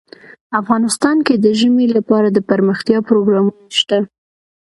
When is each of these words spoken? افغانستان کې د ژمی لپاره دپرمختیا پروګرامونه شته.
افغانستان 0.61 1.17
کې 1.25 1.35
د 1.37 1.45
ژمی 1.59 1.87
لپاره 1.95 2.27
دپرمختیا 2.29 2.99
پروګرامونه 3.09 3.61
شته. 3.79 3.97